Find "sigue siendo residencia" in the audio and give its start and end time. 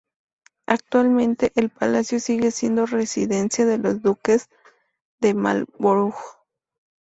2.19-3.67